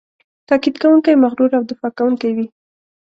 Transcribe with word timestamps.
تاکید 0.47 0.75
کوونکی، 0.81 1.21
مغرور 1.23 1.49
او 1.57 1.63
دفاع 1.71 1.91
کوونکی 1.97 2.31
وي. 2.35 2.47